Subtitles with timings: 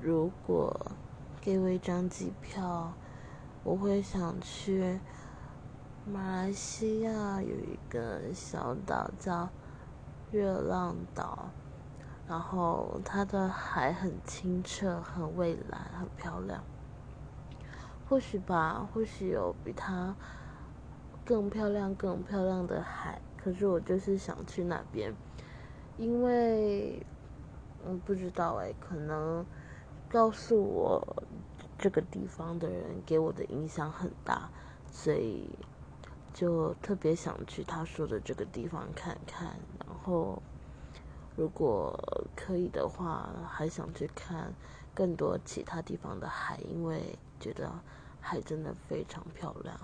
[0.00, 0.92] 如果
[1.40, 2.92] 给我一张机票，
[3.64, 5.00] 我会想去
[6.06, 9.48] 马来西亚有一个小岛叫
[10.30, 11.50] 热浪岛，
[12.28, 16.62] 然后它的海很清澈、很蔚蓝、很漂亮。
[18.08, 20.14] 或许吧，或许有比它
[21.24, 25.12] 更漂亮、更漂亮的海，可是我就是想去那边，
[25.98, 27.04] 因为
[27.84, 29.44] 嗯不知道哎，可能
[30.08, 31.24] 告诉我
[31.78, 34.50] 这个地方的人给我的影响很大，
[34.90, 35.48] 所以
[36.32, 39.56] 就特别想去他说的这个地方看看。
[39.86, 40.42] 然后
[41.36, 41.98] 如果
[42.34, 44.52] 可以的话，还想去看
[44.94, 47.70] 更多其他地方的海，因为觉得。
[48.20, 49.74] 海真的非常漂亮。